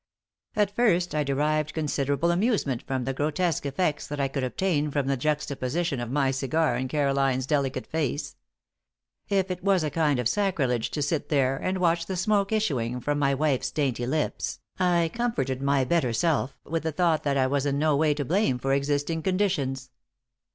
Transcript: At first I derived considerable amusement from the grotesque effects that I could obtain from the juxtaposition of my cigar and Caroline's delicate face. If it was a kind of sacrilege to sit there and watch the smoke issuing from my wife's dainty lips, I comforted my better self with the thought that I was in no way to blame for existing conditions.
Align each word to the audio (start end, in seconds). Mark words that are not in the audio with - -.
At 0.55 0.75
first 0.75 1.13
I 1.13 1.23
derived 1.23 1.75
considerable 1.75 2.31
amusement 2.31 2.81
from 2.81 3.03
the 3.03 3.13
grotesque 3.13 3.67
effects 3.67 4.07
that 4.07 4.19
I 4.19 4.29
could 4.29 4.43
obtain 4.43 4.89
from 4.89 5.05
the 5.05 5.15
juxtaposition 5.15 5.99
of 5.99 6.09
my 6.09 6.31
cigar 6.31 6.75
and 6.75 6.89
Caroline's 6.89 7.45
delicate 7.45 7.85
face. 7.85 8.35
If 9.29 9.51
it 9.51 9.63
was 9.63 9.83
a 9.83 9.91
kind 9.91 10.17
of 10.17 10.27
sacrilege 10.27 10.89
to 10.89 11.03
sit 11.03 11.29
there 11.29 11.55
and 11.55 11.77
watch 11.77 12.07
the 12.07 12.17
smoke 12.17 12.51
issuing 12.51 12.99
from 12.99 13.19
my 13.19 13.35
wife's 13.35 13.69
dainty 13.69 14.07
lips, 14.07 14.59
I 14.79 15.11
comforted 15.13 15.61
my 15.61 15.83
better 15.83 16.13
self 16.13 16.57
with 16.63 16.81
the 16.81 16.91
thought 16.91 17.21
that 17.21 17.37
I 17.37 17.45
was 17.45 17.67
in 17.67 17.77
no 17.77 17.95
way 17.95 18.15
to 18.15 18.25
blame 18.25 18.57
for 18.57 18.73
existing 18.73 19.21
conditions. 19.21 19.91